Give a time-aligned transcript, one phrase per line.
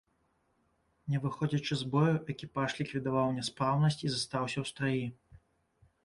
[1.15, 5.05] Не выходзячы з бою, экіпаж ліквідаваў няспраўнасць і застаўся ў страі.